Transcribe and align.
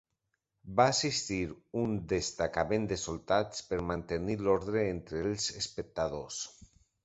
Va 0.79 0.85
assistir 0.93 1.37
un 1.81 1.93
destacament 2.15 2.89
de 2.93 2.99
soldats 3.03 3.69
per 3.69 3.81
mantenir 3.93 4.41
l'ordre 4.47 4.85
entre 4.97 5.23
els 5.31 5.49
espectadors. 5.65 6.45